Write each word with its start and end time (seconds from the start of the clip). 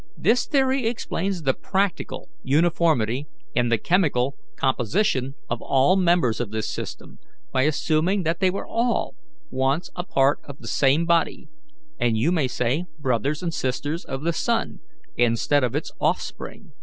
"This 0.17 0.47
theory 0.47 0.87
explains 0.87 1.43
the 1.43 1.53
practical 1.53 2.29
uniformity 2.41 3.27
in 3.53 3.69
the 3.69 3.77
chemical 3.77 4.35
composition 4.55 5.35
of 5.47 5.61
all 5.61 5.95
members 5.95 6.39
of 6.39 6.49
this 6.49 6.67
system 6.67 7.19
by 7.51 7.61
assuming 7.65 8.23
that 8.23 8.39
they 8.39 8.49
were 8.49 8.65
all 8.65 9.13
once 9.51 9.91
a 9.95 10.03
part 10.03 10.39
of 10.43 10.57
the 10.57 10.67
same 10.67 11.05
body, 11.05 11.49
and 11.99 12.17
you 12.17 12.31
may 12.31 12.47
say 12.47 12.85
brothers 12.97 13.43
and 13.43 13.53
sisters 13.53 14.03
of 14.03 14.23
the 14.23 14.33
sun, 14.33 14.79
instead 15.17 15.63
of 15.63 15.75
its 15.75 15.91
offspring. 16.01 16.71